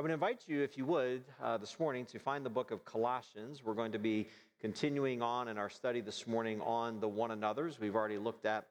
[0.00, 2.86] I would invite you, if you would, uh, this morning to find the book of
[2.86, 3.62] Colossians.
[3.62, 7.78] We're going to be continuing on in our study this morning on the one another's.
[7.78, 8.64] We've already looked at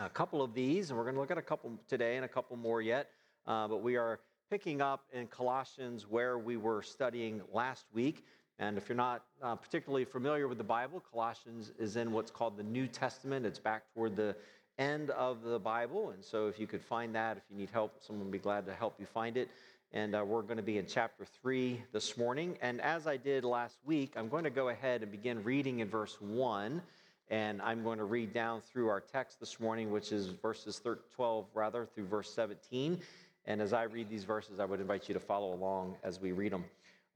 [0.00, 2.28] a couple of these, and we're going to look at a couple today and a
[2.28, 3.08] couple more yet.
[3.46, 4.18] Uh, but we are
[4.50, 8.24] picking up in Colossians where we were studying last week.
[8.58, 12.56] And if you're not uh, particularly familiar with the Bible, Colossians is in what's called
[12.56, 13.46] the New Testament.
[13.46, 14.34] It's back toward the
[14.76, 16.10] end of the Bible.
[16.10, 18.66] And so if you could find that, if you need help, someone would be glad
[18.66, 19.48] to help you find it.
[19.94, 22.58] And uh, we're going to be in chapter 3 this morning.
[22.60, 25.88] And as I did last week, I'm going to go ahead and begin reading in
[25.88, 26.82] verse 1.
[27.30, 30.82] And I'm going to read down through our text this morning, which is verses
[31.14, 33.00] 12, rather, through verse 17.
[33.46, 36.32] And as I read these verses, I would invite you to follow along as we
[36.32, 36.66] read them.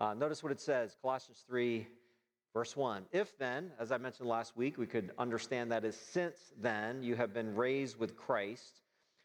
[0.01, 1.87] Uh, notice what it says Colossians 3,
[2.55, 3.05] verse 1.
[3.13, 7.17] If then, as I mentioned last week, we could understand that as since then you
[7.17, 8.82] have been raised with Christ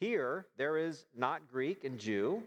[0.00, 2.42] here, there is not Greek and Jew,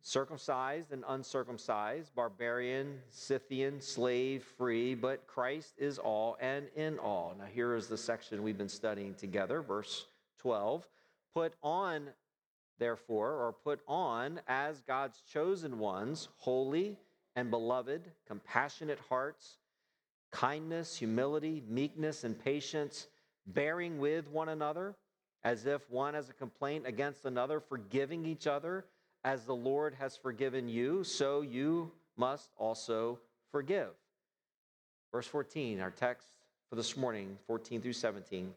[0.00, 7.34] circumcised and uncircumcised, barbarian, Scythian, slave, free, but Christ is all and in all.
[7.38, 10.06] Now, here is the section we've been studying together, verse
[10.38, 10.86] 12.
[11.34, 12.08] Put on,
[12.78, 16.98] therefore, or put on as God's chosen ones, holy
[17.36, 19.58] and beloved, compassionate hearts,
[20.30, 23.08] kindness, humility, meekness, and patience,
[23.46, 24.94] bearing with one another
[25.44, 28.86] as if one has a complaint against another, forgiving each other,
[29.24, 33.18] as the Lord has forgiven you, so you must also
[33.52, 33.90] forgive.
[35.12, 36.28] Verse 14, our text
[36.68, 38.52] for this morning, 14 through 17.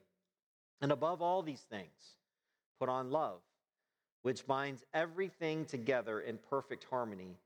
[0.82, 2.16] And above all these things,
[2.80, 3.40] put on love,
[4.22, 7.38] which binds everything together in perfect harmony.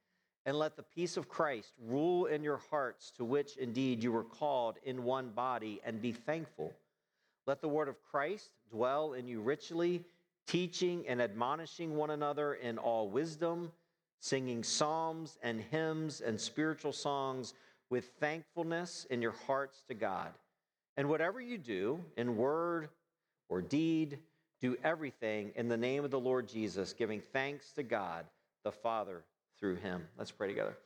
[0.46, 4.24] And let the peace of Christ rule in your hearts, to which indeed you were
[4.24, 6.74] called in one body, and be thankful.
[7.48, 10.04] Let the word of Christ dwell in you richly,
[10.48, 13.72] teaching and admonishing one another in all wisdom,
[14.20, 17.54] singing psalms and hymns and spiritual songs
[17.90, 20.30] with thankfulness in your hearts to God.
[20.98, 22.90] And whatever you do, in word
[23.50, 24.20] or deed,
[24.62, 28.26] do everything in the name of the Lord Jesus, giving thanks to God
[28.64, 29.24] the Father
[29.60, 30.08] through him.
[30.18, 30.78] Let's pray together.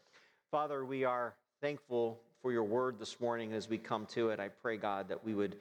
[0.51, 4.39] Father, we are thankful for your word this morning as we come to it.
[4.39, 5.57] I pray, God, that we would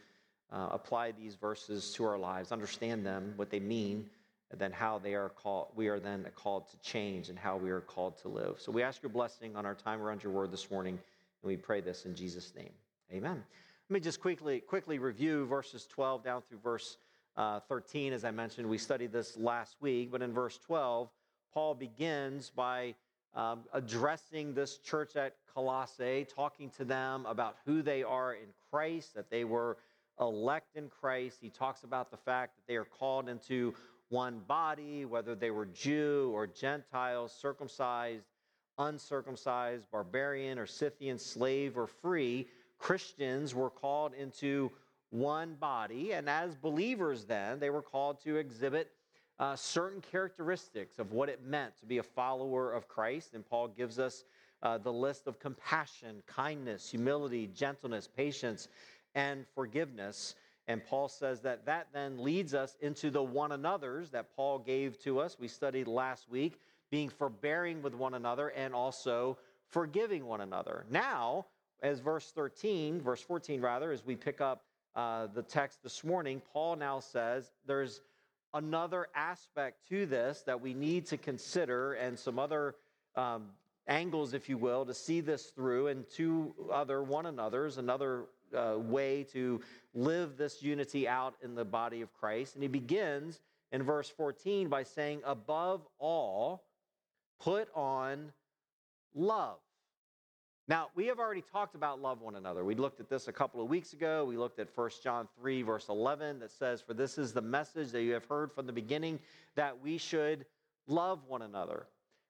[0.52, 4.08] uh, apply these verses to our lives, understand them, what they mean,
[4.50, 7.70] and then how they are called, we are then called to change and how we
[7.70, 8.56] are called to live.
[8.58, 11.56] So we ask your blessing on our time around your word this morning, and we
[11.56, 12.70] pray this in Jesus' name.
[13.12, 13.42] Amen.
[13.88, 16.98] Let me just quickly, quickly review verses 12 down through verse
[17.36, 18.12] uh, 13.
[18.12, 21.08] As I mentioned, we studied this last week, but in verse 12,
[21.52, 22.94] Paul begins by
[23.34, 29.14] um, addressing this church at Colossae, talking to them about who they are in Christ,
[29.14, 29.76] that they were
[30.20, 31.38] elect in Christ.
[31.40, 33.74] He talks about the fact that they are called into
[34.08, 38.26] one body, whether they were Jew or Gentile, circumcised,
[38.78, 42.48] uncircumcised, barbarian or Scythian, slave or free.
[42.78, 44.70] Christians were called into
[45.10, 46.12] one body.
[46.12, 48.92] And as believers, then, they were called to exhibit
[49.38, 53.34] uh, certain characteristics of what it meant to be a follower of Christ.
[53.34, 54.24] And Paul gives us
[54.62, 58.68] uh, the list of compassion, kindness, humility, gentleness, patience,
[59.14, 60.34] and forgiveness.
[60.66, 64.98] And Paul says that that then leads us into the one another's that Paul gave
[65.00, 65.36] to us.
[65.38, 66.58] We studied last week,
[66.90, 69.36] being forbearing with one another and also
[69.70, 70.86] forgiving one another.
[70.90, 71.46] Now,
[71.82, 74.64] as verse 13, verse 14 rather, as we pick up
[74.96, 78.00] uh, the text this morning, Paul now says there's
[78.54, 82.76] another aspect to this that we need to consider and some other
[83.16, 83.46] um,
[83.86, 88.24] angles, if you will, to see this through, and two other one another's, another
[88.78, 89.60] way to
[89.94, 92.54] live this unity out in the body of Christ.
[92.54, 93.40] And he begins
[93.72, 96.64] in verse 14 by saying, Above all,
[97.40, 98.32] put on
[99.14, 99.58] love.
[100.66, 102.64] Now, we have already talked about love one another.
[102.64, 104.24] We looked at this a couple of weeks ago.
[104.24, 107.90] We looked at 1 John 3, verse 11, that says, For this is the message
[107.92, 109.20] that you have heard from the beginning,
[109.56, 110.46] that we should
[110.86, 111.86] love one another.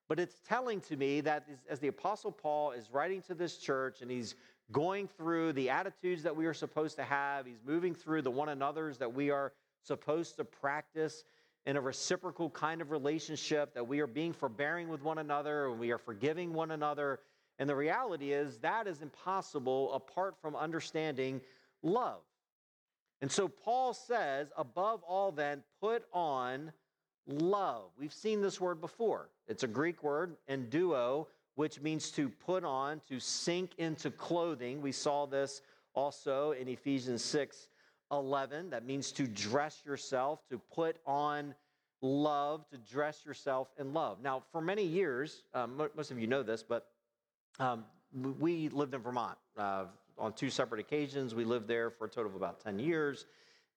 [0.09, 4.03] But it's telling to me that as the Apostle Paul is writing to this church
[4.03, 4.35] and he's
[4.73, 8.49] going through the attitudes that we are supposed to have, he's moving through the one
[8.49, 9.53] another's that we are
[9.83, 11.25] supposed to practice
[11.67, 15.79] in a reciprocal kind of relationship, that we are being forbearing with one another and
[15.79, 17.21] we are forgiving one another.
[17.59, 21.41] And the reality is that is impossible apart from understanding
[21.83, 22.21] love.
[23.23, 26.73] And so Paul says, above all, then, put on
[27.27, 27.91] love.
[27.99, 29.31] We've seen this word before.
[29.49, 34.81] It's a Greek word, enduo, which means to put on, to sink into clothing.
[34.83, 35.63] We saw this
[35.95, 37.69] also in Ephesians 6
[38.11, 38.71] 11.
[38.71, 41.55] That means to dress yourself, to put on
[42.03, 44.19] love, to dress yourself in love.
[44.23, 46.87] Now, for many years, um, most of you know this, but
[47.59, 47.85] um,
[48.39, 49.87] we lived in Vermont uh,
[50.19, 51.35] on two separate occasions.
[51.35, 53.27] We lived there for a total of about 10 years.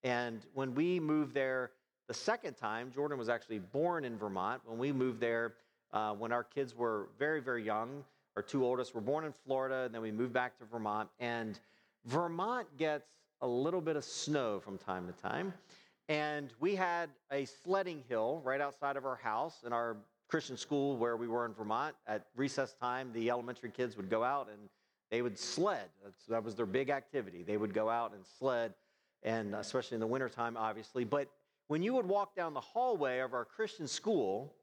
[0.03, 1.71] And when we moved there
[2.07, 4.61] the second time, Jordan was actually born in Vermont.
[4.65, 5.55] When we moved there,
[5.97, 8.03] uh, when our kids were very, very young,
[8.35, 11.09] our two oldest were born in Florida, and then we moved back to Vermont.
[11.19, 11.59] And
[12.05, 13.07] Vermont gets
[13.41, 15.51] a little bit of snow from time to time.
[16.07, 19.97] And we had a sledding hill right outside of our house in our
[20.27, 21.95] Christian school where we were in Vermont.
[22.05, 24.69] At recess time, the elementary kids would go out and
[25.09, 25.89] they would sled.
[26.29, 27.41] That was their big activity.
[27.41, 28.75] They would go out and sled,
[29.23, 31.05] and especially in the wintertime, obviously.
[31.05, 31.27] But
[31.69, 34.53] when you would walk down the hallway of our Christian school,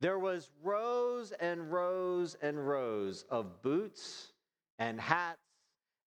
[0.00, 4.32] there was rows and rows and rows of boots
[4.78, 5.38] and hats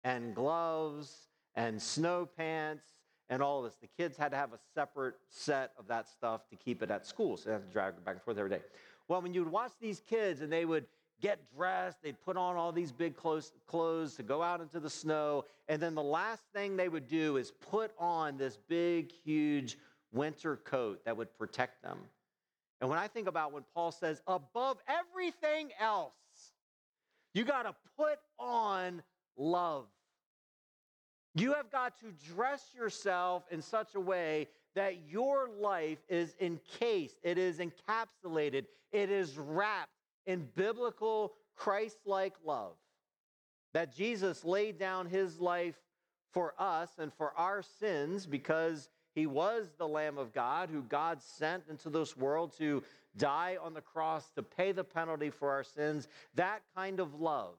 [0.03, 2.85] and gloves and snow pants
[3.29, 3.75] and all this.
[3.81, 7.05] The kids had to have a separate set of that stuff to keep it at
[7.05, 8.61] school, so they had to drag it back and forth every day.
[9.07, 10.85] Well, when you would watch these kids and they would
[11.21, 14.89] get dressed, they'd put on all these big clothes, clothes to go out into the
[14.89, 19.77] snow, and then the last thing they would do is put on this big, huge
[20.11, 21.99] winter coat that would protect them.
[22.81, 26.13] And when I think about when Paul says, above everything else,
[27.33, 29.01] you got to put on
[29.37, 29.85] love.
[31.35, 37.17] You have got to dress yourself in such a way that your life is encased,
[37.23, 39.89] it is encapsulated, it is wrapped
[40.25, 42.73] in biblical Christ like love.
[43.73, 45.75] That Jesus laid down his life
[46.31, 51.21] for us and for our sins because he was the Lamb of God who God
[51.21, 52.83] sent into this world to
[53.17, 56.07] die on the cross to pay the penalty for our sins.
[56.35, 57.55] That kind of love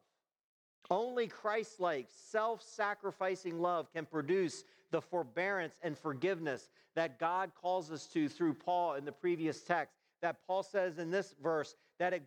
[0.90, 7.90] only Christ like, self sacrificing love can produce the forbearance and forgiveness that God calls
[7.90, 9.94] us to through Paul in the previous text.
[10.22, 12.22] That Paul says in this verse that it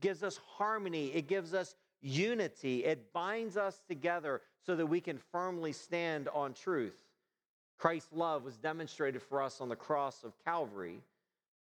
[0.00, 5.18] gives us harmony, it gives us unity, it binds us together so that we can
[5.32, 7.07] firmly stand on truth.
[7.78, 11.00] Christ's love was demonstrated for us on the cross of Calvary.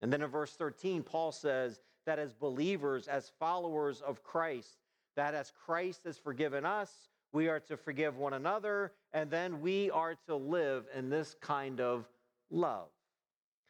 [0.02, 4.80] And then in verse 13, Paul says that as believers, as followers of Christ,
[5.16, 6.92] that as Christ has forgiven us,
[7.32, 11.80] we are to forgive one another, and then we are to live in this kind
[11.80, 12.08] of
[12.50, 12.88] love.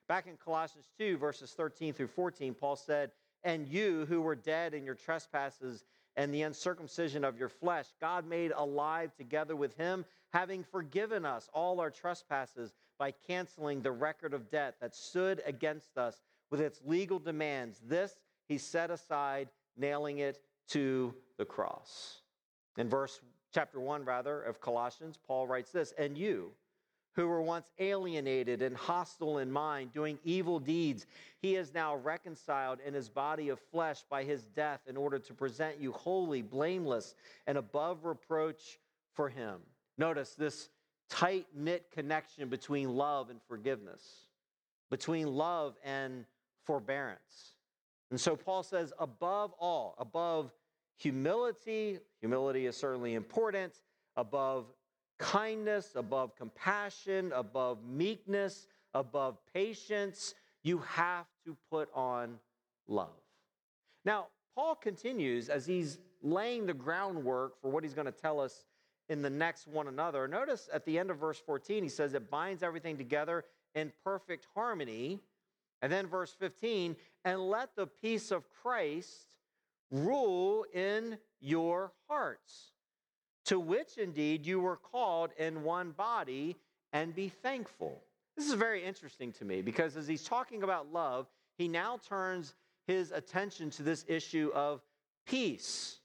[0.08, 3.12] Back in Colossians 2, verses 13 through 14, Paul said,
[3.44, 5.84] And you who were dead in your trespasses
[6.16, 11.50] and the uncircumcision of your flesh, God made alive together with him, having forgiven us
[11.54, 16.82] all our trespasses by canceling the record of debt that stood against us with its
[16.86, 17.80] legal demands.
[17.80, 22.22] This he set aside, nailing it to the cross.
[22.78, 23.22] In verse
[23.52, 26.56] chapter 1 rather of Colossians, Paul writes this, "And you
[27.14, 31.06] who were once alienated and hostile in mind, doing evil deeds,
[31.40, 35.34] he is now reconciled in his body of flesh by his death in order to
[35.34, 37.16] present you holy, blameless,
[37.48, 38.80] and above reproach
[39.14, 39.62] for him."
[40.00, 40.70] Notice this
[41.10, 44.28] tight knit connection between love and forgiveness,
[44.90, 46.24] between love and
[46.64, 47.56] forbearance.
[48.10, 50.54] And so Paul says, above all, above
[50.96, 53.82] humility, humility is certainly important,
[54.16, 54.68] above
[55.18, 62.40] kindness, above compassion, above meekness, above patience, you have to put on
[62.88, 63.10] love.
[64.06, 68.66] Now, Paul continues as he's laying the groundwork for what he's going to tell us
[69.10, 70.28] in the next one another.
[70.28, 73.44] Notice at the end of verse 14, he says it binds everything together
[73.76, 75.20] in perfect harmony.
[75.82, 79.36] And then verse 15, and let the peace of Christ
[79.92, 82.72] rule in your hearts,
[83.46, 86.58] to which indeed you were called in one body,
[86.92, 88.02] and be thankful.
[88.36, 92.56] This is very interesting to me because as he's talking about love, he now turns
[92.88, 94.82] his attention to this issue of
[95.26, 96.00] peace.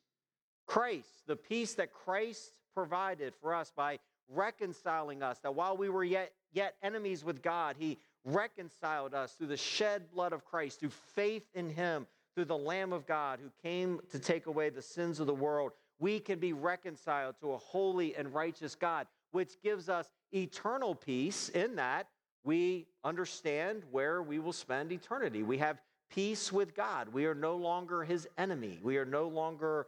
[0.67, 6.05] Christ, the peace that Christ provided for us by reconciling us, that while we were
[6.05, 10.91] yet, yet enemies with God, He reconciled us through the shed blood of Christ, through
[10.91, 15.21] faith in Him, through the Lamb of God who came to take away the sins
[15.21, 15.73] of the world.
[16.01, 21.49] We can be reconciled to a holy and righteous God, which gives us eternal peace
[21.51, 22.09] in that
[22.45, 25.43] we understand where we will spend eternity.
[25.43, 27.09] We have peace with God.
[27.09, 28.79] We are no longer His enemy.
[28.83, 29.87] We are no longer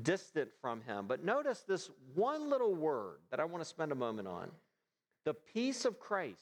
[0.00, 1.06] distant from him.
[1.06, 4.50] But notice this one little word that I want to spend a moment on
[5.24, 6.40] the peace of Christ.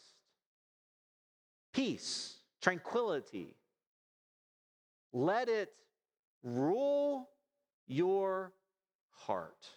[1.73, 3.55] Peace, tranquility.
[5.13, 5.73] Let it
[6.43, 7.29] rule
[7.87, 8.53] your
[9.11, 9.69] heart.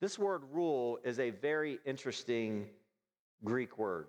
[0.00, 2.66] This word rule is a very interesting
[3.44, 4.08] Greek word.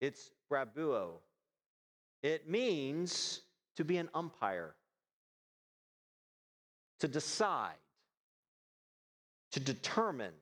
[0.00, 1.12] It's brabeuo.
[2.22, 3.42] It means
[3.76, 4.74] to be an umpire
[7.06, 7.78] to decide,
[9.52, 10.32] to determine,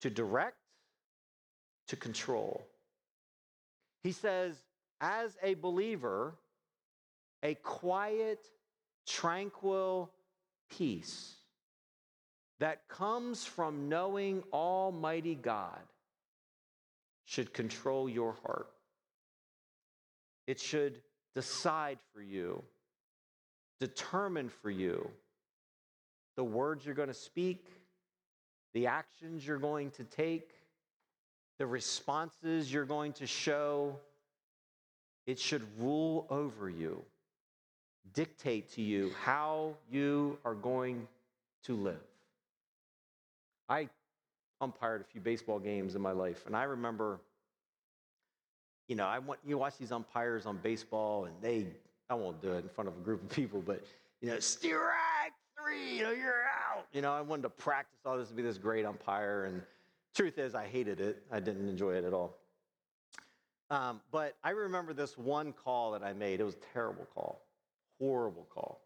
[0.00, 0.56] to direct,
[1.88, 2.64] to control.
[4.04, 4.54] He says,
[5.00, 6.34] as a believer,
[7.42, 8.46] a quiet,
[9.04, 10.08] tranquil
[10.70, 11.34] peace
[12.60, 15.82] that comes from knowing Almighty God
[17.24, 18.70] should control your heart.
[20.46, 21.00] It should
[21.34, 22.62] decide for you
[23.80, 25.10] determine for you
[26.36, 27.66] the words you're going to speak,
[28.74, 30.50] the actions you're going to take,
[31.58, 33.96] the responses you're going to show.
[35.26, 37.02] It should rule over you,
[38.14, 41.06] dictate to you how you are going
[41.64, 42.00] to live.
[43.68, 43.88] I
[44.60, 47.20] umpired a few baseball games in my life, and I remember,
[48.88, 51.66] you know, I want you watch these umpires on baseball, and they
[52.12, 53.82] I won't do it in front of a group of people, but
[54.20, 56.84] you know, strike three, you know, you're out.
[56.92, 59.62] You know, I wanted to practice all this to be this great umpire, and
[60.14, 61.22] truth is, I hated it.
[61.32, 62.36] I didn't enjoy it at all.
[63.70, 66.40] Um, but I remember this one call that I made.
[66.40, 67.46] It was a terrible call,
[67.98, 68.82] horrible call.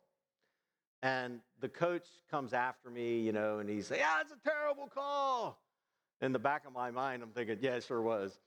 [1.02, 4.87] And the coach comes after me, you know, and he's like, "Yeah, it's a terrible
[4.87, 5.61] call."
[6.21, 8.38] In the back of my mind, I'm thinking, "Yeah, it sure was."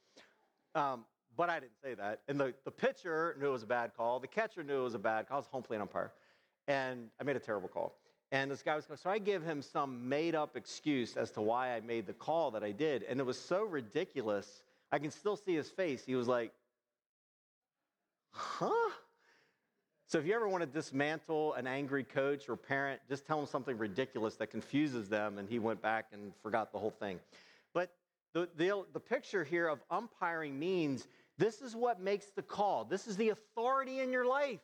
[0.74, 1.04] Um,
[1.40, 2.20] but I didn't say that.
[2.28, 4.20] And the, the pitcher knew it was a bad call.
[4.20, 5.38] The catcher knew it was a bad call.
[5.38, 6.12] I was home plate umpire.
[6.68, 7.96] And I made a terrible call.
[8.34, 11.42] And this guy was going, so I give him some made up excuse as to
[11.42, 13.04] why I made the call that I did.
[13.04, 14.64] And it was so ridiculous.
[14.92, 16.04] I can still see his face.
[16.06, 16.52] He was like,
[18.32, 18.92] huh?
[20.08, 23.48] So if you ever want to dismantle an angry coach or parent, just tell them
[23.48, 25.38] something ridiculous that confuses them.
[25.38, 27.18] And he went back and forgot the whole thing.
[27.74, 27.94] But
[28.34, 31.08] the, the, the picture here of umpiring means
[31.40, 32.84] this is what makes the call.
[32.84, 34.60] This is the authority in your life.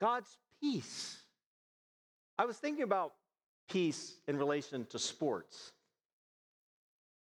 [0.00, 1.18] God's peace.
[2.38, 3.12] I was thinking about
[3.68, 5.72] peace in relation to sports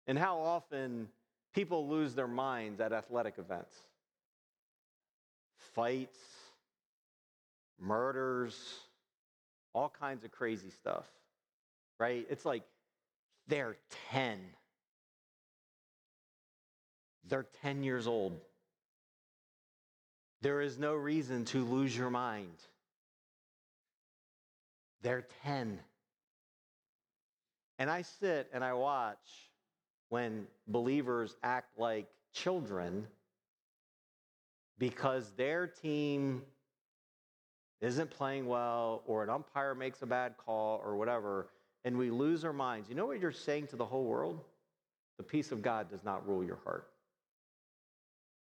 [0.08, 1.08] and how often
[1.54, 3.74] people lose their minds at athletic events.
[5.74, 6.18] Fights,
[7.80, 8.80] murders,
[9.74, 11.06] all kinds of crazy stuff,
[12.00, 12.26] right?
[12.28, 12.64] It's like
[13.46, 13.76] they're
[14.10, 14.40] 10
[17.28, 18.40] they're 10 years old.
[20.42, 22.58] There is no reason to lose your mind.
[25.02, 25.78] They're 10.
[27.78, 29.50] And I sit and I watch
[30.08, 33.06] when believers act like children
[34.78, 36.42] because their team
[37.80, 41.48] isn't playing well or an umpire makes a bad call or whatever,
[41.84, 42.88] and we lose our minds.
[42.88, 44.40] You know what you're saying to the whole world?
[45.18, 46.88] The peace of God does not rule your heart.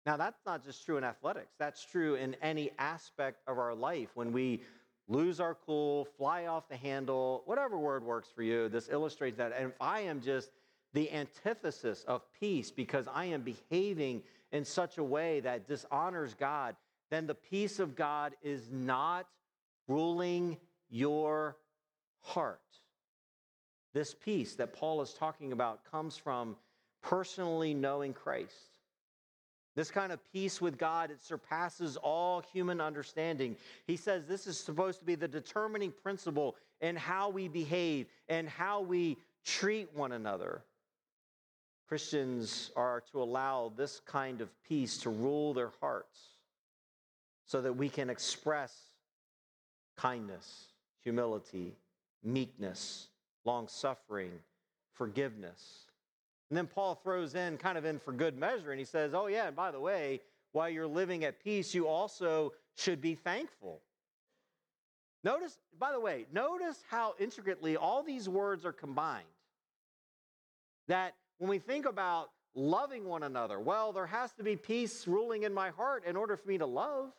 [0.05, 4.09] Now, that's not just true in athletics, that's true in any aspect of our life.
[4.15, 4.61] When we
[5.07, 9.53] lose our cool, fly off the handle, whatever word works for you, this illustrates that.
[9.55, 10.49] And if I am just
[10.93, 16.75] the antithesis of peace because I am behaving in such a way that dishonors God,
[17.09, 19.27] then the peace of God is not
[19.87, 20.57] ruling
[20.89, 21.57] your
[22.21, 22.59] heart.
[23.93, 26.55] This peace that Paul is talking about comes from
[27.01, 28.70] personally knowing Christ.
[29.75, 33.55] This kind of peace with God, it surpasses all human understanding.
[33.87, 38.49] He says this is supposed to be the determining principle in how we behave and
[38.49, 40.61] how we treat one another.
[41.87, 46.19] Christians are to allow this kind of peace to rule their hearts
[47.45, 48.73] so that we can express
[49.97, 50.67] kindness,
[51.01, 51.75] humility,
[52.23, 53.07] meekness,
[53.45, 54.31] long suffering,
[54.93, 55.85] forgiveness.
[56.51, 59.27] And then Paul throws in, kind of in for good measure, and he says, Oh,
[59.27, 60.19] yeah, and by the way,
[60.51, 63.79] while you're living at peace, you also should be thankful.
[65.23, 69.23] Notice, by the way, notice how intricately all these words are combined.
[70.89, 75.43] That when we think about loving one another, well, there has to be peace ruling
[75.43, 77.13] in my heart in order for me to love.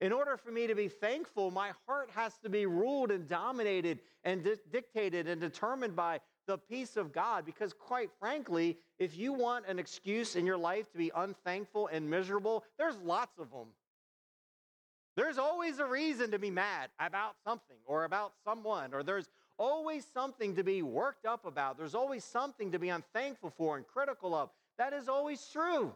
[0.00, 3.98] In order for me to be thankful, my heart has to be ruled and dominated
[4.22, 7.44] and di- dictated and determined by the peace of God.
[7.44, 12.08] Because, quite frankly, if you want an excuse in your life to be unthankful and
[12.08, 13.68] miserable, there's lots of them.
[15.16, 20.06] There's always a reason to be mad about something or about someone, or there's always
[20.14, 21.76] something to be worked up about.
[21.76, 24.50] There's always something to be unthankful for and critical of.
[24.78, 25.92] That is always true.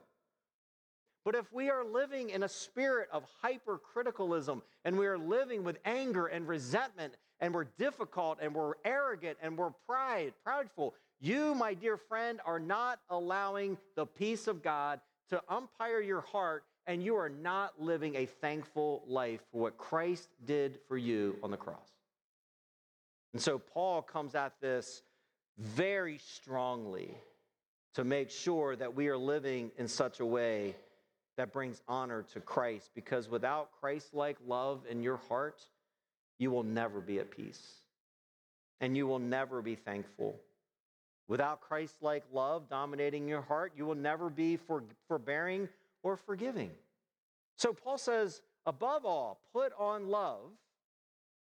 [1.25, 5.79] But if we are living in a spirit of hypercriticalism and we are living with
[5.85, 11.75] anger and resentment and we're difficult and we're arrogant and we're pride, proudful, you, my
[11.75, 15.01] dear friend, are not allowing the peace of God
[15.31, 20.29] to umpire your heart and you are not living a thankful life for what Christ
[20.45, 21.91] did for you on the cross.
[23.33, 25.03] And so Paul comes at this
[25.59, 27.15] very strongly
[27.95, 30.77] to make sure that we are living in such a way
[31.37, 35.67] that brings honor to Christ because without Christ like love in your heart,
[36.39, 37.63] you will never be at peace
[38.81, 40.37] and you will never be thankful.
[41.29, 45.69] Without Christ like love dominating your heart, you will never be for, forbearing
[46.03, 46.71] or forgiving.
[47.57, 50.51] So Paul says, above all, put on love.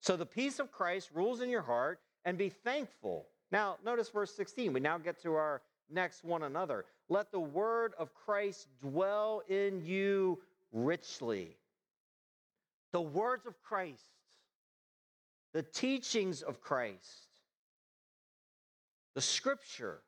[0.02, 3.28] So the peace of Christ rules in your heart and be thankful.
[3.52, 4.74] Now, notice verse 16.
[4.74, 6.86] We now get to our next one another.
[7.08, 10.40] Let the word of Christ dwell in you
[10.72, 11.56] richly.
[12.94, 14.04] The words of Christ,
[15.54, 17.28] the teachings of Christ,
[19.16, 20.02] the scripture,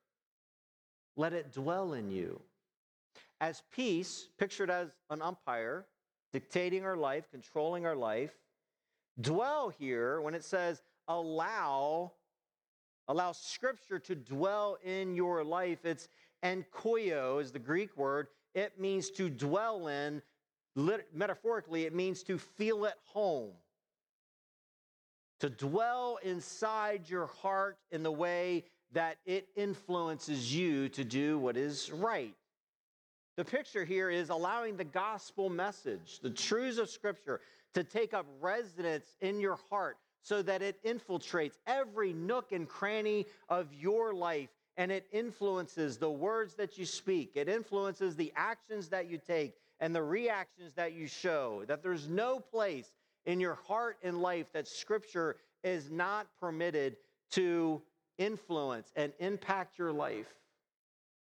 [1.15, 2.41] let it dwell in you.
[3.41, 5.85] As peace, pictured as an umpire,
[6.31, 8.31] dictating our life, controlling our life,
[9.19, 12.13] dwell here when it says allow
[13.09, 15.85] allow scripture to dwell in your life.
[15.85, 16.07] It's
[16.43, 18.27] enoikeo is the greek word.
[18.55, 20.21] It means to dwell in.
[21.13, 23.51] Metaphorically it means to feel at home
[25.43, 31.57] to dwell inside your heart in the way that it influences you to do what
[31.57, 32.33] is right
[33.35, 37.41] the picture here is allowing the gospel message, the truths of Scripture,
[37.73, 43.25] to take up residence in your heart so that it infiltrates every nook and cranny
[43.49, 47.31] of your life and it influences the words that you speak.
[47.33, 51.63] It influences the actions that you take and the reactions that you show.
[51.67, 52.91] That there's no place
[53.25, 56.97] in your heart and life that Scripture is not permitted
[57.31, 57.81] to
[58.17, 60.27] influence and impact your life.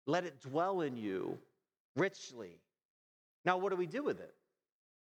[0.06, 1.38] Let it dwell in you
[1.96, 2.58] richly.
[3.44, 4.34] Now, what do we do with it?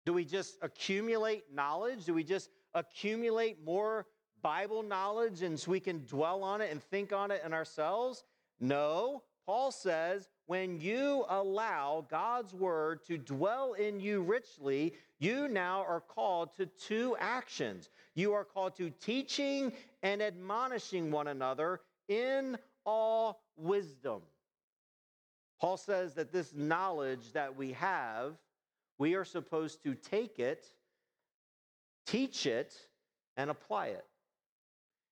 [0.06, 2.04] Do we just accumulate knowledge?
[2.04, 4.06] Do we just accumulate more
[4.42, 8.24] Bible knowledge and so we can dwell on it and think on it in ourselves?
[8.60, 9.22] No.
[9.44, 16.00] Paul says, when you allow God's word to dwell in you richly, you now are
[16.00, 17.90] called to two actions.
[18.14, 19.70] You are called to teaching
[20.02, 22.56] and admonishing one another in
[22.86, 24.22] all wisdom.
[25.60, 28.32] Paul says that this knowledge that we have,
[28.96, 30.64] we are supposed to take it,
[32.06, 32.74] teach it,
[33.36, 34.06] and apply it.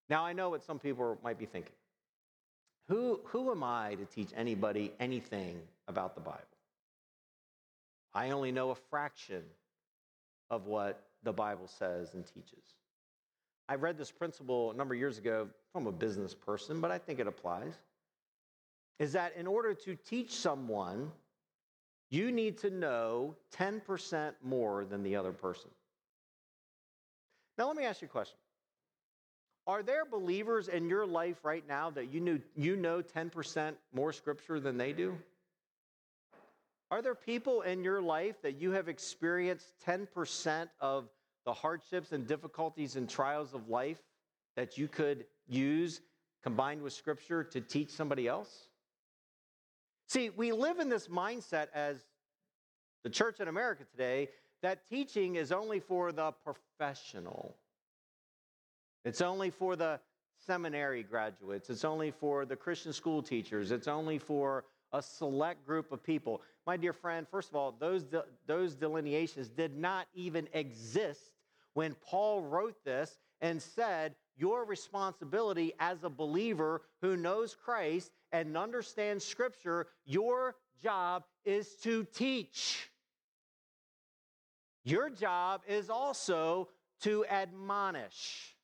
[0.09, 1.75] Now, I know what some people might be thinking.
[2.89, 6.41] Who, who am I to teach anybody anything about the Bible?
[8.15, 9.43] I only know a fraction
[10.51, 12.65] of what the Bible says and teaches.
[13.69, 16.99] I read this principle a number of years ago from a business person, but I
[16.99, 17.75] think it applies
[18.99, 21.11] is that in order to teach someone,
[22.09, 25.71] you need to know 10% more than the other person.
[27.59, 28.39] Now, let me ask you a question.
[29.67, 34.13] Are there believers in your life right now that you, knew, you know 10% more
[34.13, 35.17] scripture than they do?
[36.91, 41.09] Are there people in your life that you have experienced 10% of
[41.45, 43.99] the hardships and difficulties and trials of life
[44.55, 46.01] that you could use
[46.45, 48.69] combined with scripture to teach somebody else?
[50.07, 51.97] See, we live in this mindset as
[53.03, 54.29] the church in America today
[54.63, 57.57] that teaching is only for the professional.
[59.07, 60.01] It's only for the
[60.45, 61.71] seminary graduates.
[61.71, 63.71] It's only for the Christian school teachers.
[63.71, 66.43] It's only for a select group of people.
[66.67, 71.21] My dear friend, first of all, those, de- those delineations did not even exist
[71.75, 78.57] when Paul wrote this and said, Your responsibility as a believer who knows Christ and
[78.57, 82.91] understands Scripture, your job is to teach.
[84.83, 86.71] Your job is also
[87.03, 88.56] to admonish.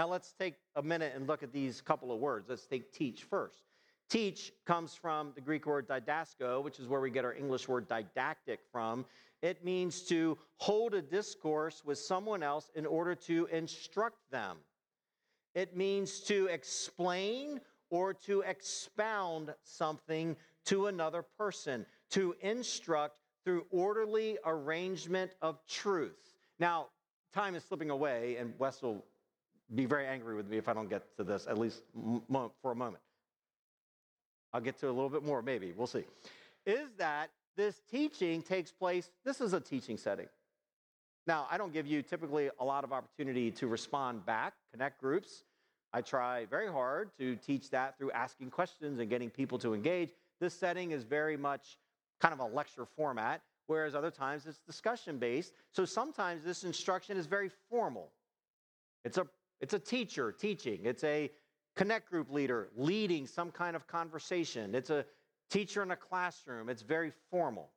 [0.00, 2.48] Now let's take a minute and look at these couple of words.
[2.48, 3.64] Let's take teach first.
[4.08, 7.86] Teach comes from the Greek word didasko, which is where we get our English word
[7.86, 9.04] didactic from.
[9.42, 14.56] It means to hold a discourse with someone else in order to instruct them.
[15.54, 17.60] It means to explain
[17.90, 20.34] or to expound something
[20.64, 26.32] to another person, to instruct through orderly arrangement of truth.
[26.58, 26.86] Now,
[27.34, 29.04] time is slipping away, and Wes will
[29.74, 31.82] be very angry with me if I don't get to this, at least
[32.62, 33.02] for a moment.
[34.52, 35.72] I'll get to a little bit more, maybe.
[35.76, 36.04] We'll see.
[36.66, 40.26] Is that this teaching takes place, this is a teaching setting.
[41.26, 45.44] Now, I don't give you typically a lot of opportunity to respond back, connect groups.
[45.92, 50.10] I try very hard to teach that through asking questions and getting people to engage.
[50.40, 51.76] This setting is very much
[52.20, 55.52] kind of a lecture format, whereas other times it's discussion based.
[55.72, 58.10] So sometimes this instruction is very formal.
[59.04, 59.26] It's a,
[59.60, 61.30] it's a teacher teaching, it's a
[61.76, 65.04] connect group leader leading some kind of conversation, it's a
[65.50, 67.70] teacher in a classroom, it's very formal.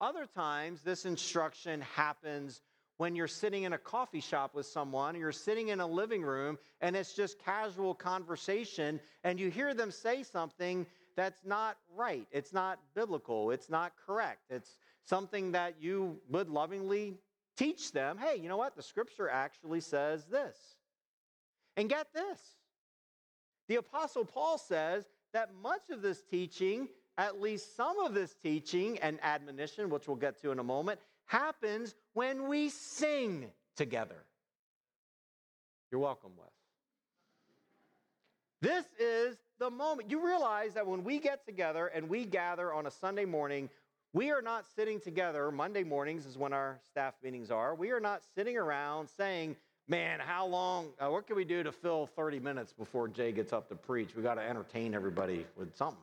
[0.00, 2.62] Other times, this instruction happens
[2.96, 6.58] when you're sitting in a coffee shop with someone, you're sitting in a living room,
[6.80, 10.86] and it's just casual conversation, and you hear them say something
[11.16, 12.26] that's not right.
[12.30, 13.50] It's not biblical.
[13.50, 14.42] It's not correct.
[14.50, 17.18] It's something that you would lovingly
[17.56, 18.18] teach them.
[18.18, 18.76] Hey, you know what?
[18.76, 20.56] The scripture actually says this.
[21.76, 22.38] And get this
[23.68, 28.98] the Apostle Paul says that much of this teaching, at least some of this teaching
[28.98, 34.24] and admonition, which we'll get to in a moment, happens when we sing together.
[35.90, 36.50] You're welcome, Wes.
[38.60, 40.10] This is the moment.
[40.10, 43.68] You realize that when we get together and we gather on a Sunday morning,
[44.12, 45.50] we are not sitting together.
[45.50, 47.74] Monday mornings is when our staff meetings are.
[47.74, 49.56] We are not sitting around saying,
[49.86, 50.88] Man, how long?
[50.98, 54.16] Uh, what can we do to fill 30 minutes before Jay gets up to preach?
[54.16, 55.98] We got to entertain everybody with something.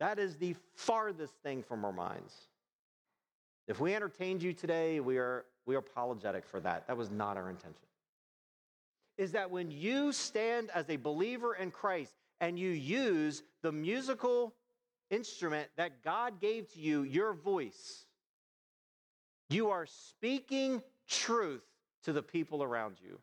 [0.00, 2.34] That is the farthest thing from our minds.
[3.68, 6.86] If we entertained you today, we are, we are apologetic for that.
[6.86, 7.76] That was not our intention
[9.18, 14.54] is that when you stand as a believer in Christ and you use the musical
[15.10, 18.06] instrument that God gave to you, your voice,
[19.50, 21.64] you are speaking truth
[22.04, 23.18] to the people around you.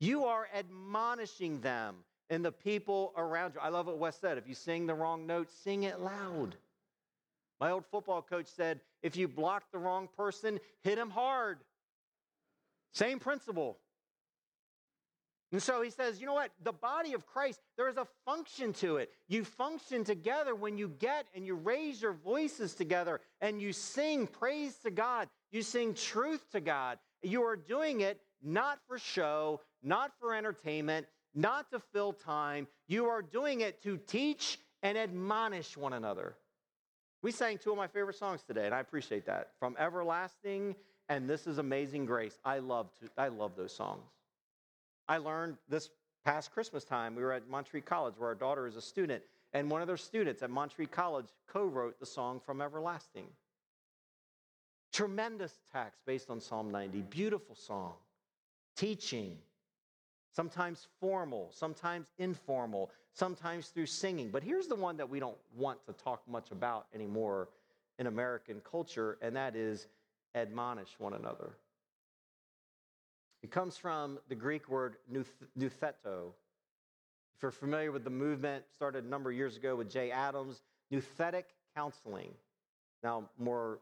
[0.00, 1.96] You are admonishing them
[2.28, 3.60] and the people around you.
[3.60, 4.38] I love what Wes said.
[4.38, 6.56] If you sing the wrong note, sing it loud.
[7.60, 11.58] My old football coach said, if you block the wrong person, hit him hard.
[12.92, 13.78] Same principle.
[15.52, 16.50] And so he says, you know what?
[16.64, 19.10] The body of Christ, there is a function to it.
[19.28, 24.26] You function together when you get and you raise your voices together and you sing
[24.26, 25.28] praise to God.
[25.52, 26.98] You sing truth to God.
[27.26, 32.68] You are doing it not for show, not for entertainment, not to fill time.
[32.86, 36.36] You are doing it to teach and admonish one another.
[37.22, 39.50] We sang two of my favorite songs today, and I appreciate that.
[39.58, 40.76] From Everlasting
[41.08, 42.38] and This is Amazing Grace.
[42.44, 44.04] I love, to, I love those songs.
[45.08, 45.90] I learned this
[46.24, 49.68] past Christmas time, we were at Montreat College where our daughter is a student, and
[49.68, 53.26] one of their students at Montreat College co wrote the song From Everlasting.
[54.96, 57.92] Tremendous text based on Psalm 90, beautiful song,
[58.78, 59.36] teaching,
[60.34, 64.30] sometimes formal, sometimes informal, sometimes through singing.
[64.30, 67.50] But here's the one that we don't want to talk much about anymore
[67.98, 69.86] in American culture, and that is
[70.34, 71.50] admonish one another.
[73.42, 76.32] It comes from the Greek word noutheteo.
[77.36, 80.62] If you're familiar with the movement, started a number of years ago with Jay Adams,
[80.90, 82.30] nouthetic counseling,
[83.02, 83.80] now more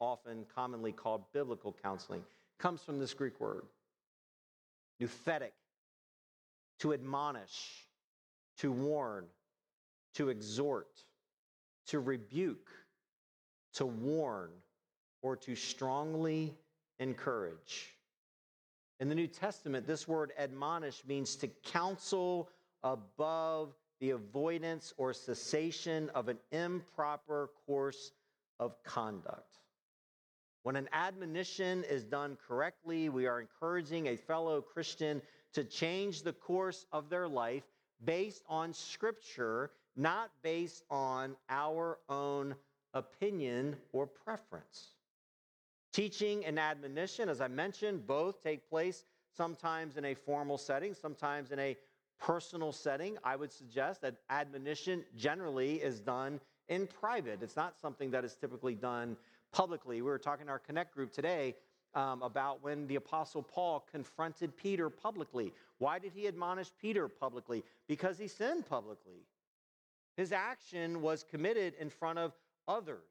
[0.00, 2.22] often commonly called biblical counseling,
[2.58, 3.64] comes from this Greek word.
[5.00, 5.52] Nouthetic,
[6.80, 7.86] to admonish,
[8.58, 9.26] to warn,
[10.14, 11.04] to exhort,
[11.86, 12.70] to rebuke,
[13.74, 14.50] to warn,
[15.22, 16.54] or to strongly
[16.98, 17.94] encourage.
[19.00, 22.48] In the New Testament, this word admonish means to counsel
[22.82, 28.12] above the avoidance or cessation of an improper course
[28.58, 29.55] of conduct.
[30.66, 36.32] When an admonition is done correctly, we are encouraging a fellow Christian to change the
[36.32, 37.62] course of their life
[38.04, 42.56] based on Scripture, not based on our own
[42.94, 44.88] opinion or preference.
[45.92, 49.04] Teaching and admonition, as I mentioned, both take place
[49.36, 51.76] sometimes in a formal setting, sometimes in a
[52.18, 53.18] personal setting.
[53.22, 57.40] I would suggest that admonition generally is done in private.
[57.40, 59.16] It's not something that is typically done
[59.52, 60.02] publicly.
[60.02, 61.54] We were talking in our Connect group today
[61.94, 65.52] um, about when the Apostle Paul confronted Peter publicly.
[65.78, 67.64] Why did he admonish Peter publicly?
[67.88, 69.26] Because he sinned publicly.
[70.16, 72.32] His action was committed in front of
[72.68, 73.04] others.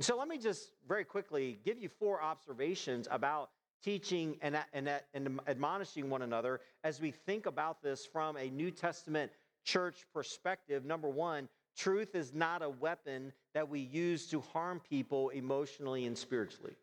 [0.00, 3.50] So let me just very quickly give you four observations about
[3.82, 8.70] teaching and, and, and admonishing one another as we think about this from a New
[8.70, 9.32] Testament
[9.64, 10.84] church perspective.
[10.84, 11.48] Number one,
[11.78, 16.74] truth is not a weapon that we use to harm people emotionally and spiritually.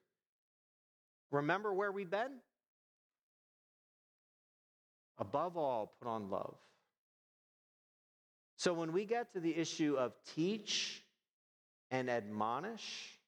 [1.32, 2.32] Remember where we've been?
[5.18, 6.56] Above all, put on love.
[8.58, 11.04] So when we get to the issue of teach
[11.92, 13.20] and admonish,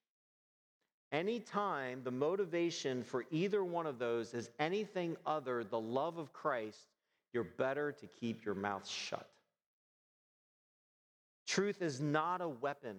[1.12, 6.32] anytime the motivation for either one of those is anything other than the love of
[6.34, 6.88] Christ,
[7.34, 9.30] you're better to keep your mouth shut.
[11.58, 12.98] Truth is not a weapon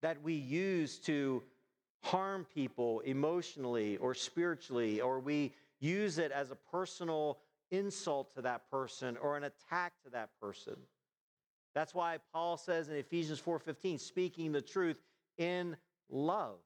[0.00, 1.42] that we use to
[2.02, 7.36] harm people emotionally or spiritually, or we use it as a personal
[7.70, 10.76] insult to that person or an attack to that person.
[11.74, 15.02] That's why Paul says in Ephesians 4:15, speaking the truth
[15.36, 15.76] in
[16.08, 16.60] love.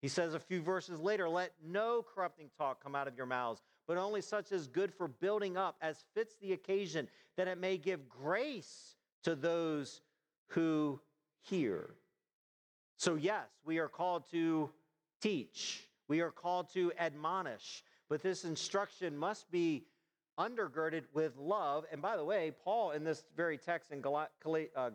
[0.00, 3.60] He says a few verses later, let no corrupting talk come out of your mouths,
[3.86, 7.76] but only such as good for building up as fits the occasion, that it may
[7.76, 10.00] give grace to those
[10.48, 11.00] who
[11.42, 11.94] hear.
[12.96, 14.70] So, yes, we are called to
[15.20, 19.84] teach, we are called to admonish, but this instruction must be
[20.38, 21.84] undergirded with love.
[21.92, 24.28] And by the way, Paul, in this very text in Gal-
[24.76, 24.90] uh,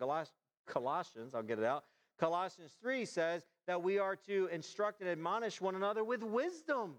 [0.65, 1.85] Colossians, I'll get it out,
[2.19, 6.95] Colossians 3 says that we are to instruct and admonish one another with wisdom,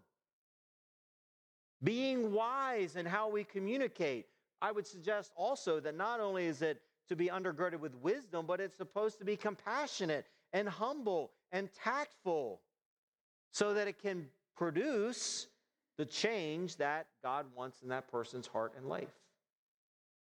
[1.82, 4.26] being wise in how we communicate.
[4.60, 8.60] I would suggest also that not only is it to be undergirded with wisdom, but
[8.60, 12.60] it's supposed to be compassionate and humble and tactful
[13.52, 15.46] so that it can produce
[15.96, 19.12] the change that God wants in that person's heart and life.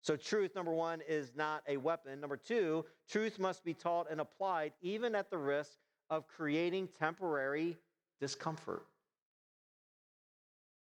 [0.02, 2.20] So, truth, number one, is not a weapon.
[2.20, 5.72] Number two, truth must be taught and applied even at the risk
[6.08, 7.76] of creating temporary
[8.20, 8.86] discomfort.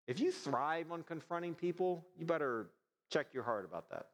[0.07, 2.67] If you thrive on confronting people, you better
[3.09, 4.07] check your heart about that.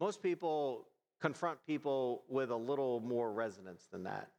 [0.00, 0.86] Most people
[1.20, 4.30] confront people with a little more resonance than that.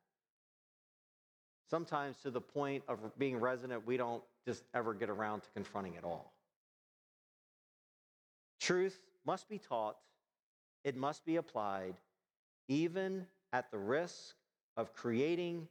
[1.69, 5.97] Sometimes to the point of being resonant, we don't just ever get around to confronting
[5.97, 6.33] at all.
[8.59, 9.97] Truth must be taught,
[10.83, 11.95] it must be applied,
[12.69, 14.35] even at the risk
[14.77, 15.67] of creating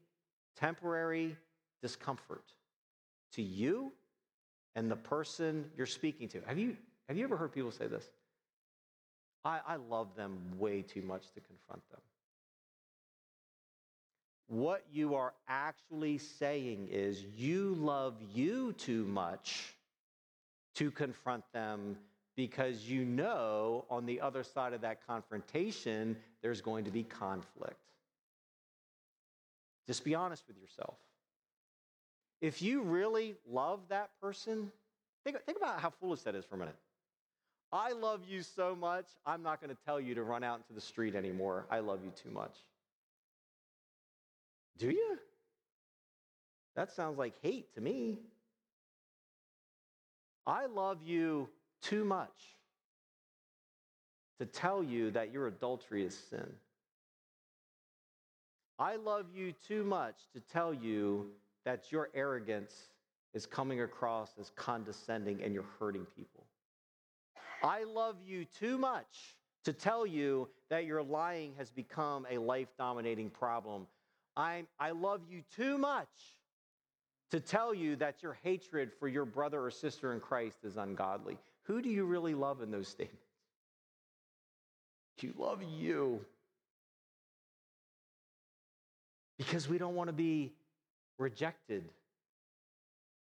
[0.59, 1.37] temporary
[1.81, 2.45] discomfort
[3.33, 3.93] to you
[4.75, 6.43] and the person you're speaking to.
[6.47, 6.77] Have you,
[7.09, 8.11] have you ever heard people say this?
[9.47, 12.01] I, I love them way too much to confront them.
[14.49, 19.77] What you are actually saying is you love you too much
[20.75, 21.97] to confront them
[22.37, 27.79] because you know on the other side of that confrontation, there's going to be conflict.
[29.87, 30.97] Just be honest with yourself.
[32.41, 34.73] If you really love that person,
[35.25, 36.77] think, think about how foolish that is for a minute.
[37.73, 40.73] I love you so much, I'm not going to tell you to run out into
[40.73, 41.67] the street anymore.
[41.71, 42.55] I love you too much.
[44.79, 45.19] Do you?
[46.77, 48.19] That sounds like hate to me.
[50.47, 51.49] I love you
[51.83, 52.57] too much
[54.39, 56.47] to tell you that your adultery is sin.
[58.79, 61.31] I love you too much to tell you
[61.65, 62.91] that your arrogance
[63.33, 66.46] is coming across as condescending and you're hurting people.
[67.63, 72.69] I love you too much to tell you that your lying has become a life
[72.79, 73.87] dominating problem.
[74.37, 76.37] i I love you too much
[77.31, 81.39] to tell you that your hatred for your brother or sister in Christ is ungodly.
[81.65, 83.23] Who do you really love in those statements?
[85.21, 86.21] You love you.
[89.39, 90.53] Because we don't want to be
[91.19, 91.85] rejected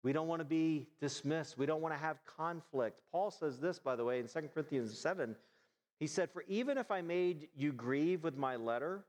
[0.02, 1.58] we don't want to be dismissed.
[1.58, 3.00] We don't want to have conflict.
[3.10, 5.34] Paul says this, by the way, in 2 Corinthians 7.
[5.98, 9.04] He said, For even if I made you grieve with my letter,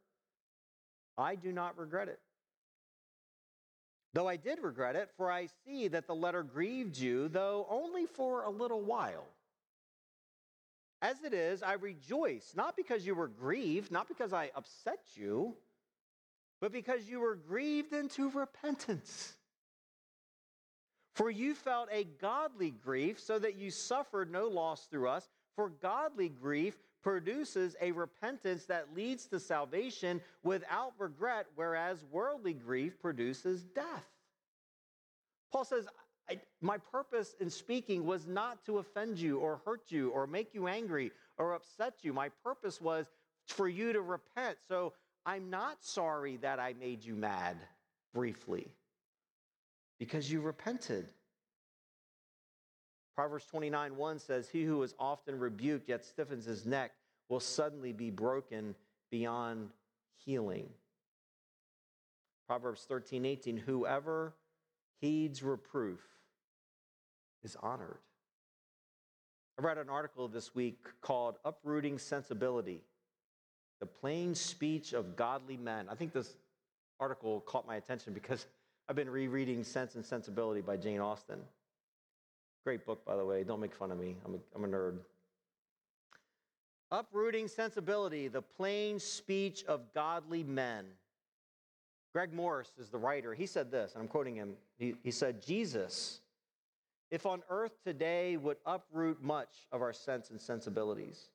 [1.18, 2.20] I do not regret it.
[4.14, 8.08] Though I did regret it, for I see that the letter grieved you, though only
[8.08, 9.28] for a little while.
[11.02, 15.56] As it is, I rejoice, not because you were grieved, not because I upset you,
[16.60, 19.36] but because you were grieved into repentance.
[21.20, 25.28] For you felt a godly grief, so that you suffered no loss through us.
[25.54, 33.02] For godly grief produces a repentance that leads to salvation without regret, whereas worldly grief
[33.02, 34.06] produces death.
[35.52, 35.90] Paul says,
[36.62, 40.70] My purpose in speaking was not to offend you or hurt you or make you
[40.70, 42.14] angry or upset you.
[42.14, 43.08] My purpose was
[43.46, 44.58] for you to repent.
[44.70, 44.94] So
[45.26, 47.58] I'm not sorry that I made you mad
[48.14, 48.72] briefly
[50.00, 51.10] because you repented.
[53.16, 56.92] Proverbs 29 1 says, He who is often rebuked yet stiffens his neck
[57.28, 58.76] will suddenly be broken
[59.12, 59.70] beyond
[60.26, 60.70] healing.
[62.48, 64.34] Proverbs 13 18, whoever
[65.02, 66.00] heeds reproof
[67.44, 68.00] is honored.
[69.58, 72.82] I read an article this week called Uprooting Sensibility
[73.82, 75.88] The Plain Speech of Godly Men.
[75.90, 76.38] I think this
[77.00, 78.46] article caught my attention because
[78.90, 81.38] I've been rereading Sense and Sensibility by Jane Austen.
[82.64, 83.44] Great book, by the way.
[83.44, 84.16] Don't make fun of me.
[84.26, 84.98] I'm a, I'm a nerd.
[86.90, 90.86] Uprooting sensibility, the plain speech of godly men.
[92.14, 93.36] Greg Morse is the writer.
[93.36, 94.54] He said this, and I'm quoting him.
[94.80, 96.22] He, he said, Jesus,
[97.12, 101.30] if on earth today would uproot much of our sense and sensibilities,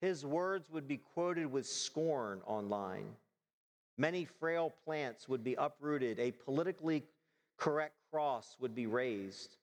[0.00, 3.06] his words would be quoted with scorn online.
[3.98, 7.04] Many frail plants would be uprooted, a politically
[7.56, 9.56] correct cross would be raised.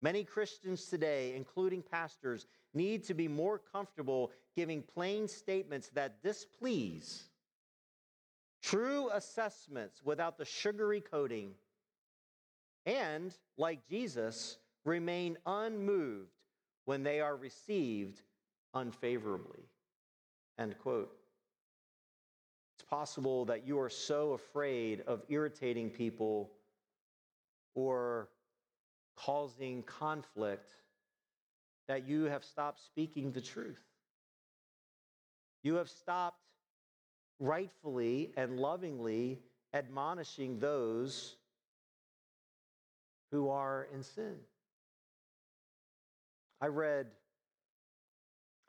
[0.00, 7.24] Many Christians today, including pastors, need to be more comfortable giving plain statements that displease,
[8.62, 11.50] true assessments without the sugary coating,
[12.86, 16.30] and, like Jesus, remain unmoved
[16.86, 18.22] when they are received
[18.72, 19.68] unfavorably.
[20.58, 21.17] End quote.
[22.88, 26.50] Possible that you are so afraid of irritating people
[27.74, 28.28] or
[29.16, 30.70] causing conflict
[31.86, 33.82] that you have stopped speaking the truth.
[35.62, 36.40] You have stopped
[37.40, 39.40] rightfully and lovingly
[39.74, 41.36] admonishing those
[43.30, 44.36] who are in sin.
[46.60, 47.06] I read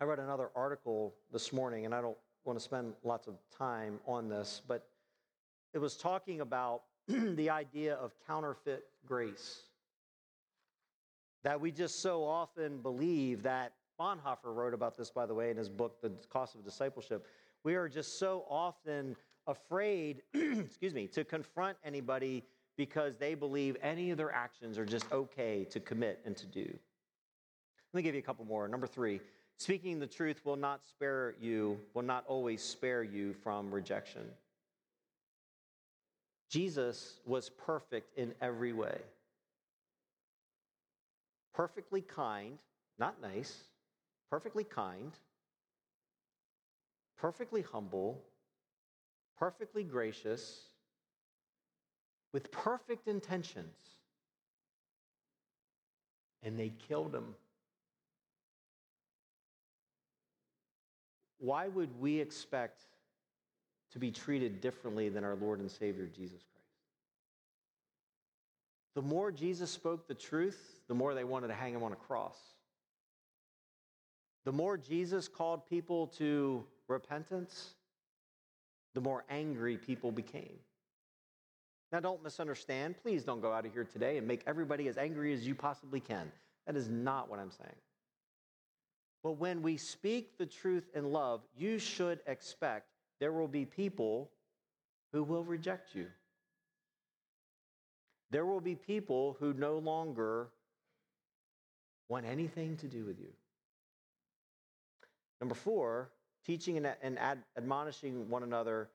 [0.01, 3.99] I read another article this morning and I don't want to spend lots of time
[4.05, 4.87] on this, but
[5.73, 9.63] it was talking about the idea of counterfeit grace
[11.43, 15.57] that we just so often believe that Bonhoeffer wrote about this, by the way, in
[15.57, 17.27] his book, The Cost of Discipleship.
[17.63, 19.15] We are just so often
[19.47, 22.43] afraid, excuse me, to confront anybody
[22.77, 26.65] because they believe any of their actions are just okay to commit and to do.
[27.93, 28.67] Let me give you a couple more.
[28.67, 29.19] Number three,
[29.59, 34.23] speaking the truth will not spare you, will not always spare you from rejection.
[36.49, 38.99] Jesus was perfect in every way
[41.59, 42.57] perfectly kind,
[42.99, 43.53] not nice,
[44.29, 45.11] perfectly kind,
[47.17, 48.23] perfectly humble,
[49.37, 50.61] perfectly gracious,
[52.31, 53.75] with perfect intentions.
[56.43, 57.35] And they killed him.
[61.39, 62.83] Why would we expect
[63.91, 66.59] to be treated differently than our Lord and Savior Jesus Christ?
[68.95, 71.95] The more Jesus spoke the truth, the more they wanted to hang him on a
[71.95, 72.37] cross.
[74.45, 77.75] The more Jesus called people to repentance,
[78.93, 80.59] the more angry people became.
[81.91, 82.95] Now, don't misunderstand.
[83.01, 85.99] Please don't go out of here today and make everybody as angry as you possibly
[85.99, 86.31] can.
[86.67, 87.75] That is not what I'm saying.
[89.23, 92.87] But when we speak the truth in love, you should expect
[93.19, 94.31] there will be people
[95.11, 96.07] who will reject you.
[98.31, 100.49] There will be people who no longer
[102.07, 103.29] want anything to do with you.
[105.41, 106.11] Number four,
[106.45, 108.89] teaching and, and ad, admonishing one another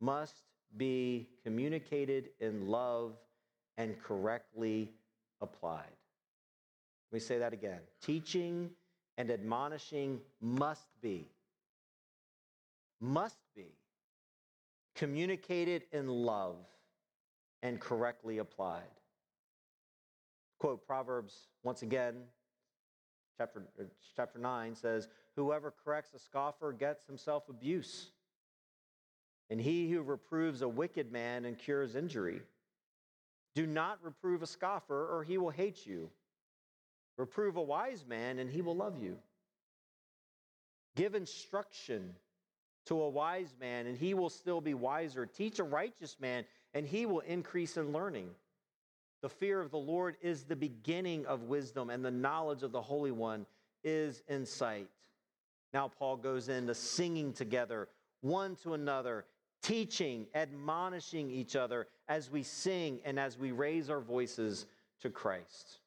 [0.00, 0.42] must
[0.76, 3.14] be communicated in love
[3.76, 4.90] and correctly
[5.40, 5.84] applied.
[7.10, 7.80] Let me say that again.
[8.02, 8.70] Teaching
[9.18, 11.28] and admonishing must be,
[13.00, 13.76] must be
[14.94, 16.56] communicated in love
[17.62, 18.82] and correctly applied.
[20.58, 22.16] Quote Proverbs once again,
[23.36, 23.84] chapter, uh,
[24.14, 28.10] chapter 9 says, Whoever corrects a scoffer gets himself abuse,
[29.50, 32.40] and he who reproves a wicked man and cures injury.
[33.54, 36.10] Do not reprove a scoffer, or he will hate you.
[37.16, 39.16] Reprove a wise man, and he will love you.
[40.94, 42.14] Give instruction
[42.86, 45.26] to a wise man, and he will still be wiser.
[45.26, 46.44] Teach a righteous man,
[46.74, 48.30] and he will increase in learning.
[49.22, 52.82] The fear of the Lord is the beginning of wisdom, and the knowledge of the
[52.82, 53.46] Holy One
[53.82, 54.88] is insight.
[55.72, 57.88] Now, Paul goes into singing together,
[58.20, 59.24] one to another,
[59.62, 64.66] teaching, admonishing each other as we sing and as we raise our voices
[65.00, 65.78] to Christ.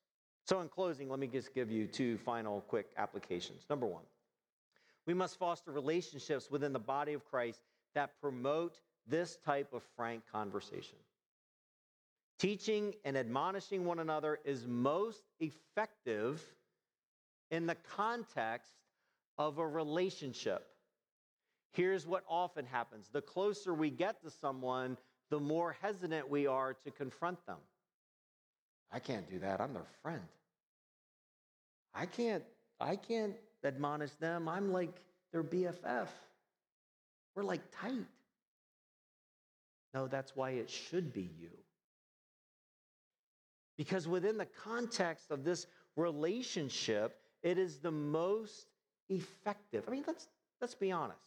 [0.49, 3.67] So, in closing, let me just give you two final quick applications.
[3.69, 4.01] Number one,
[5.05, 7.59] we must foster relationships within the body of Christ
[7.93, 10.97] that promote this type of frank conversation.
[12.39, 16.43] Teaching and admonishing one another is most effective
[17.51, 18.73] in the context
[19.37, 20.65] of a relationship.
[21.73, 24.97] Here's what often happens the closer we get to someone,
[25.29, 27.59] the more hesitant we are to confront them.
[28.91, 29.61] I can't do that.
[29.61, 30.23] I'm their friend.
[31.93, 32.43] I can't
[32.79, 34.47] I can't admonish them.
[34.47, 36.07] I'm like their BFF.
[37.35, 38.05] We're like tight.
[39.93, 41.49] No, that's why it should be you.
[43.77, 45.65] Because within the context of this
[45.95, 48.67] relationship, it is the most
[49.09, 49.85] effective.
[49.87, 50.27] I mean, let's,
[50.61, 51.25] let's be honest.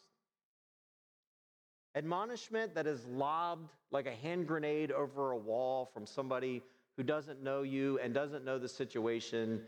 [1.95, 6.63] Admonishment that is lobbed like a hand grenade over a wall from somebody
[6.97, 9.63] who doesn't know you and doesn't know the situation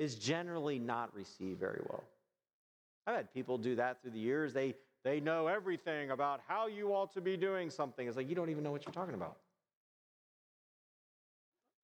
[0.00, 2.02] is generally not received very well.
[3.06, 4.54] I've had people do that through the years.
[4.54, 4.74] They,
[5.04, 8.08] they know everything about how you ought to be doing something.
[8.08, 9.36] It's like, you don't even know what you're talking about.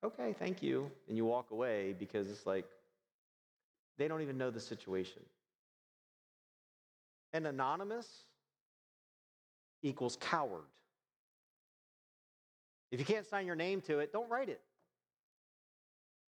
[0.02, 0.90] Okay, thank you.
[1.08, 2.64] And you walk away because it's like,
[3.98, 5.20] they don't even know the situation.
[7.34, 8.08] And anonymous
[9.82, 10.64] equals coward.
[12.90, 14.62] If you can't sign your name to it, don't write it.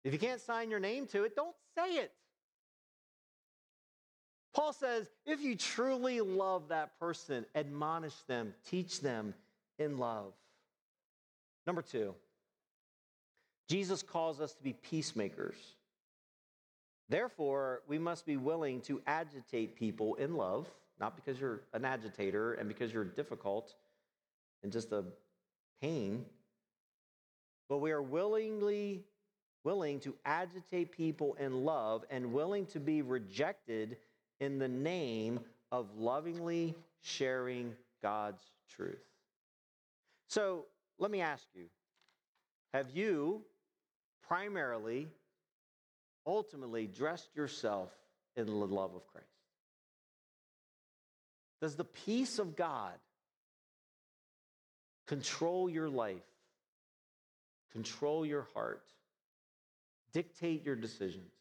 [0.05, 2.13] If you can't sign your name to it, don't say it.
[4.55, 9.35] Paul says, if you truly love that person, admonish them, teach them
[9.79, 10.33] in love.
[11.67, 12.15] Number two,
[13.69, 15.57] Jesus calls us to be peacemakers.
[17.09, 20.67] Therefore, we must be willing to agitate people in love,
[20.99, 23.75] not because you're an agitator and because you're difficult
[24.63, 25.05] and just a
[25.81, 26.25] pain,
[27.69, 29.05] but we are willingly
[29.65, 33.97] willing to agitate people in love and willing to be rejected
[34.41, 35.41] in the name
[35.71, 38.43] of lovingly sharing God's
[38.75, 39.03] truth.
[40.29, 40.67] So
[40.99, 41.67] let me ask you
[42.73, 43.43] have you
[44.27, 45.09] primarily,
[46.27, 47.91] ultimately dressed yourself
[48.37, 49.27] in the love of Christ?
[51.61, 52.93] Does the peace of God
[55.07, 56.23] control your life,
[57.73, 58.85] control your heart,
[60.13, 61.33] dictate your decisions?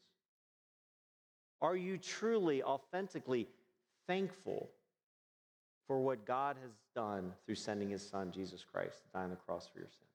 [1.60, 3.48] Are you truly, authentically
[4.06, 4.70] thankful
[5.86, 9.36] for what God has done through sending his son, Jesus Christ, to die on the
[9.36, 10.06] cross for your sin?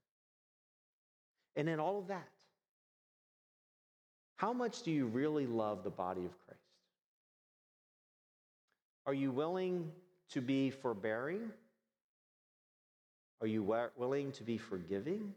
[1.56, 2.30] And in all of that,
[4.38, 6.60] how much do you really love the body of Christ?
[9.06, 9.92] Are you willing
[10.32, 11.52] to be forbearing?
[13.42, 13.64] Are you
[13.98, 15.34] willing to be forgiving?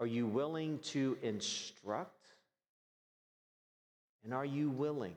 [0.00, 2.26] Are you willing to instruct?
[4.24, 5.16] And are you willing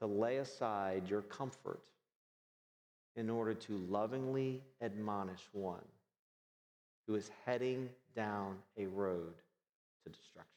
[0.00, 1.82] to lay aside your comfort
[3.16, 5.84] in order to lovingly admonish one
[7.06, 9.34] who is heading down a road
[10.04, 10.50] to destruction?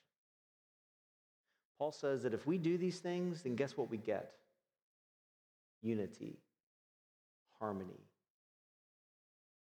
[1.77, 4.33] Paul says that if we do these things, then guess what we get?
[5.81, 6.37] Unity,
[7.59, 8.05] harmony,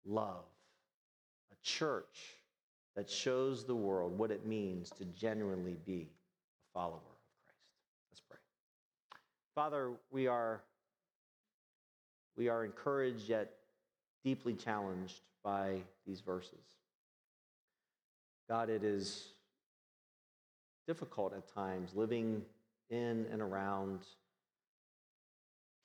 [0.04, 0.44] love,
[1.50, 2.36] a church
[2.97, 7.61] that shows the world what it means to genuinely be a follower of Christ.
[8.11, 8.38] Let's pray.
[9.55, 10.62] Father, we are,
[12.36, 13.53] we are encouraged yet
[14.24, 16.64] deeply challenged by these verses.
[18.49, 19.28] God, it is
[20.86, 22.42] difficult at times living
[22.90, 24.01] in and around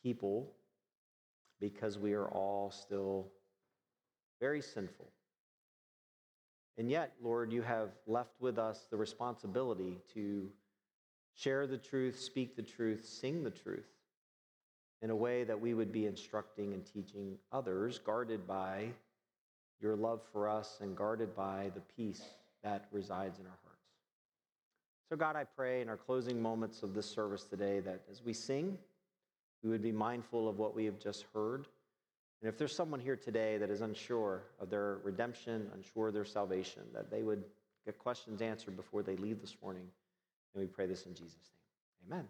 [0.04, 0.52] people
[1.60, 3.28] because we are all still
[4.40, 5.08] very sinful.
[6.78, 10.50] And yet, Lord, you have left with us the responsibility to
[11.36, 13.90] share the truth, speak the truth, sing the truth
[15.02, 18.88] in a way that we would be instructing and teaching others, guarded by
[19.82, 22.22] your love for us and guarded by the peace
[22.64, 23.72] that resides in our hearts.
[25.10, 28.34] So, God, I pray in our closing moments of this service today that as we
[28.34, 28.78] sing,
[29.64, 31.68] we would be mindful of what we have just heard.
[32.42, 36.26] And if there's someone here today that is unsure of their redemption, unsure of their
[36.26, 37.44] salvation, that they would
[37.86, 39.88] get questions answered before they leave this morning.
[40.54, 41.52] And we pray this in Jesus'
[42.10, 42.18] name.
[42.18, 42.28] Amen.